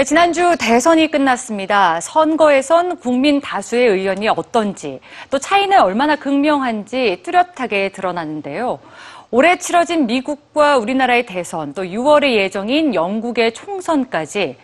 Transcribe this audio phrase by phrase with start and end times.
[0.00, 2.00] 네, 지난주 대선이 끝났습니다.
[2.00, 4.98] 선거에선 국민 다수의 의견이 어떤지,
[5.30, 8.78] 또 차이는 얼마나 극명한지 뚜렷하게 드러났는데요.
[9.30, 14.56] 올해 치러진 미국과 우리나라의 대선, 또 6월에 예정인 영국의 총선까지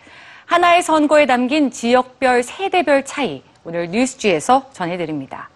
[0.47, 5.51] 하나의 선거에 담긴 지역별 세대별 차이, 오늘 뉴스지에서 전해드립니다.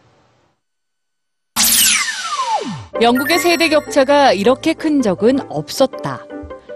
[3.02, 6.31] 영국의 세대 격차가 이렇게 큰 적은 없었다.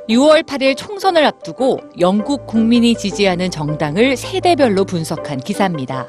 [0.10, 6.08] 6월 8일 총선을 앞두고 영국 국민이 지지하는 정당을 세대별로 분석한 기사입니다.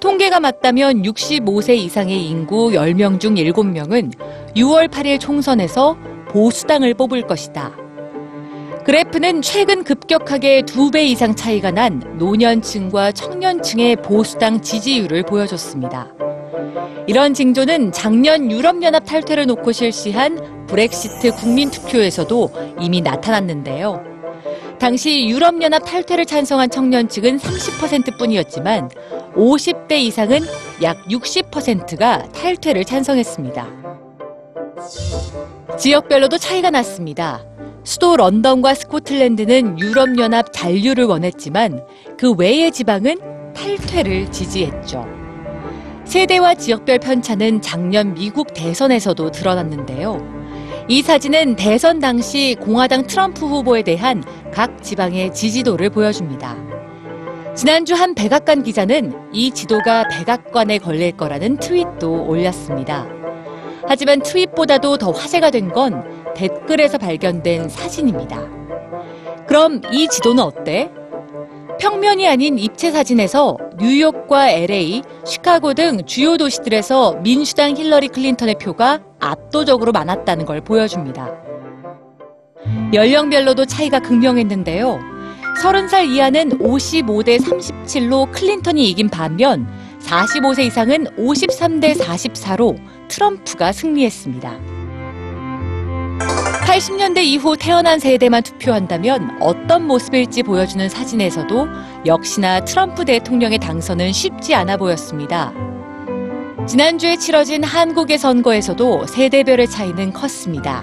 [0.00, 4.12] 통계가 맞다면 65세 이상의 인구 10명 중 7명은
[4.56, 5.96] 6월 8일 총선에서
[6.28, 7.72] 보수당을 뽑을 것이다.
[8.84, 16.08] 그래프는 최근 급격하게 두배 이상 차이가 난 노년층과 청년층의 보수당 지지율을 보여줬습니다.
[17.06, 24.04] 이런 징조는 작년 유럽연합 탈퇴를 놓고 실시한 브렉시트 국민투표에서도 이미 나타났는데요.
[24.78, 28.90] 당시 유럽연합 탈퇴를 찬성한 청년 층은 30%뿐이었지만
[29.34, 30.40] 50대 이상은
[30.82, 33.66] 약 60%가 탈퇴를 찬성했습니다.
[35.78, 37.44] 지역별로도 차이가 났습니다.
[37.82, 41.84] 수도 런던과 스코틀랜드는 유럽연합 잔류를 원했지만
[42.18, 43.18] 그 외의 지방은
[43.54, 45.06] 탈퇴를 지지했죠.
[46.04, 50.37] 세대와 지역별 편차는 작년 미국 대선에서도 드러났는데요.
[50.90, 56.56] 이 사진은 대선 당시 공화당 트럼프 후보에 대한 각 지방의 지지도를 보여줍니다.
[57.54, 63.06] 지난주 한 백악관 기자는 이 지도가 백악관에 걸릴 거라는 트윗도 올렸습니다.
[63.86, 66.02] 하지만 트윗보다도 더 화제가 된 건
[66.34, 68.40] 댓글에서 발견된 사진입니다.
[69.46, 70.90] 그럼 이 지도는 어때?
[71.80, 79.92] 평면이 아닌 입체 사진에서 뉴욕과 LA, 시카고 등 주요 도시들에서 민주당 힐러리 클린턴의 표가 압도적으로
[79.92, 81.28] 많았다는 걸 보여줍니다.
[82.92, 84.98] 연령별로도 차이가 극명했는데요.
[85.62, 89.66] 30살 이하는 55대 37로 클린턴이 이긴 반면
[90.00, 94.78] 45세 이상은 53대 44로 트럼프가 승리했습니다.
[96.68, 101.66] 80년대 이후 태어난 세대만 투표한다면 어떤 모습일지 보여주는 사진에서도
[102.06, 105.52] 역시나 트럼프 대통령의 당선은 쉽지 않아 보였습니다.
[106.68, 110.82] 지난주에 치러진 한국의 선거에서도 세대별의 차이는 컸습니다.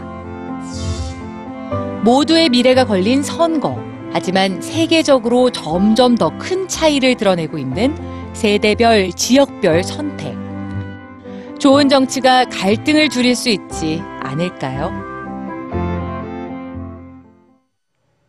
[2.03, 3.77] 모두의 미래가 걸린 선거.
[4.11, 7.95] 하지만 세계적으로 점점 더 큰 차이를 드러내고 있는
[8.33, 10.35] 세대별, 지역별 선택.
[11.59, 15.14] 좋은 정치가 갈등을 줄일 수 있지 않을까요?